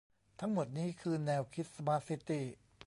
[0.39, 2.45] ทั้งหมดนี้คือแนวคิดสมาร์ทซิตี้